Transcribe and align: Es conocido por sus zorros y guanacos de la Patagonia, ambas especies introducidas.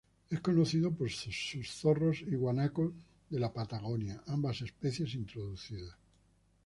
Es 0.31 0.41
conocido 0.41 0.91
por 0.91 1.11
sus 1.11 1.69
zorros 1.69 2.21
y 2.21 2.33
guanacos 2.33 2.91
de 3.29 3.37
la 3.39 3.53
Patagonia, 3.53 4.23
ambas 4.25 4.59
especies 4.63 5.13
introducidas. 5.13 5.95